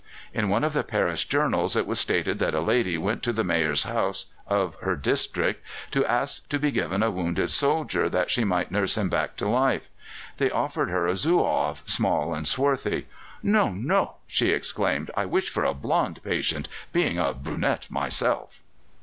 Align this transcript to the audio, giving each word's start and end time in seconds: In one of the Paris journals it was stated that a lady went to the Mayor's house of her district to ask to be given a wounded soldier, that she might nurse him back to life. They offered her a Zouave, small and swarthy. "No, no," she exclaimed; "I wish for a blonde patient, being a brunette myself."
In 0.33 0.49
one 0.49 0.63
of 0.63 0.73
the 0.73 0.83
Paris 0.83 1.23
journals 1.23 1.75
it 1.75 1.85
was 1.85 1.99
stated 1.99 2.39
that 2.39 2.55
a 2.55 2.59
lady 2.59 2.97
went 2.97 3.21
to 3.21 3.31
the 3.31 3.43
Mayor's 3.43 3.83
house 3.83 4.25
of 4.47 4.73
her 4.77 4.95
district 4.95 5.63
to 5.91 6.03
ask 6.07 6.49
to 6.49 6.57
be 6.57 6.71
given 6.71 7.03
a 7.03 7.11
wounded 7.11 7.51
soldier, 7.51 8.09
that 8.09 8.31
she 8.31 8.43
might 8.43 8.71
nurse 8.71 8.97
him 8.97 9.09
back 9.09 9.35
to 9.35 9.47
life. 9.47 9.89
They 10.37 10.49
offered 10.49 10.89
her 10.89 11.05
a 11.07 11.15
Zouave, 11.15 11.83
small 11.87 12.33
and 12.33 12.47
swarthy. 12.47 13.05
"No, 13.43 13.69
no," 13.69 14.15
she 14.25 14.49
exclaimed; 14.49 15.11
"I 15.15 15.25
wish 15.27 15.49
for 15.49 15.63
a 15.65 15.73
blonde 15.75 16.19
patient, 16.23 16.67
being 16.91 17.19
a 17.19 17.31
brunette 17.35 17.85
myself." 17.91 18.63